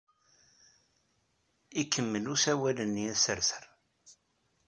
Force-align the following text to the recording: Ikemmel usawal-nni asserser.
Ikemmel 1.81 2.25
usawal-nni 2.33 3.05
asserser. 3.13 3.63